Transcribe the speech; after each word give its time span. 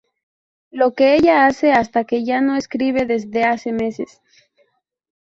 Lo 0.71 0.95
que 0.95 1.13
ella 1.13 1.45
hace 1.45 1.73
hasta 1.73 2.05
que 2.05 2.23
ya 2.25 2.41
no 2.41 2.55
escribe 2.55 3.05
desde 3.05 3.43
hace 3.43 3.71
meses. 3.71 4.19